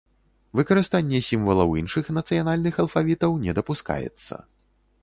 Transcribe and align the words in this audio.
Выкарыстанне 0.59 1.19
сімвалаў 1.27 1.75
іншых 1.83 2.09
нацыянальных 2.17 2.73
алфавітаў 2.87 3.39
не 3.47 3.51
дапускаецца. 3.61 4.33